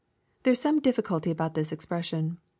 [0.45, 2.39] ']There is some difficulty about this expression.